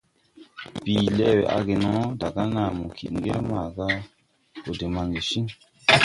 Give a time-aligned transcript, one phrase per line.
[0.83, 3.85] Bìi lɛʼ wɛ age no, daga nàa kid ŋgel maaga
[4.65, 5.45] gɔ de maŋge ciŋ.